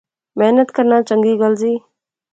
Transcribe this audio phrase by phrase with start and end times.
[0.37, 1.73] محنت کرنا چنگی گل زی